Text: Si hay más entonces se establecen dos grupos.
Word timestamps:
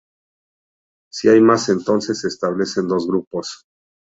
Si 1.13 1.29
hay 1.29 1.39
más 1.41 1.69
entonces 1.69 2.21
se 2.21 2.27
establecen 2.27 2.87
dos 2.87 3.05
grupos. 3.05 3.67